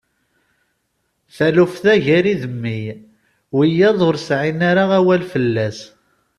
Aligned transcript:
Taluft-a 1.35 1.93
gar-i 2.05 2.33
d 2.41 2.43
mmi, 2.53 2.79
wiyiḍ 3.55 3.97
ur 4.07 4.15
sɛin 4.27 4.59
ara 4.69 4.83
awal 4.97 5.21
fell-as. 5.31 5.79